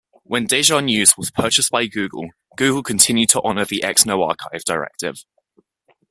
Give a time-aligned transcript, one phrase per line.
[0.23, 5.23] When DejaNews was purchased by Google, Google continued to honor the X-No-Archive directive.